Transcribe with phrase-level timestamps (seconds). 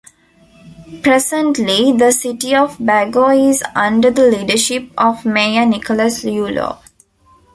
[1.03, 6.79] Presently, the City of Bago is Under the leadership of Mayor Nicholas Yulo.